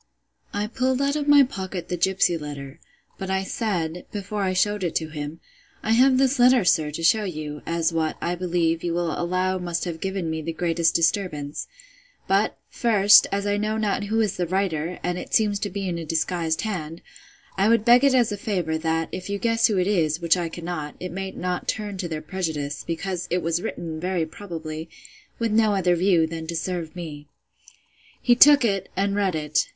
[0.51, 2.79] I pulled out of my pocket the gipsy letter;
[3.19, 5.39] but I said, before I shewed it to him,
[5.83, 9.59] I have this letter, sir, to shew you, as what, I believe, you will allow
[9.59, 11.67] must have given me the greatest disturbance:
[12.27, 15.87] but, first, as I know not who is the writer, and it seems to be
[15.87, 17.03] in a disguised hand,
[17.55, 20.35] I would beg it as a favour, that, if you guess who it is, which
[20.35, 24.89] I cannot, it may not turn to their prejudice, because it was written, very probably,
[25.37, 27.27] with no other view, than to serve me.
[28.19, 29.67] He took it, and read it.